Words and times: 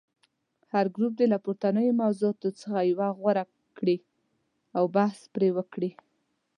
هر 0.73 0.85
ګروپ 0.95 1.13
دې 1.19 1.25
له 1.33 1.37
پورتنیو 1.45 1.99
موضوعاتو 2.01 2.49
څخه 2.59 2.79
یوه 2.91 3.07
غوره 3.17 3.43
کړي 3.77 3.97
او 4.77 4.83
بحث 4.95 5.19
پرې 5.33 5.49
وکړي. 5.57 5.91